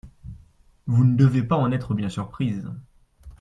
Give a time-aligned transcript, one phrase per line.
[0.87, 2.67] Vous ne devez pas en être bien surprise.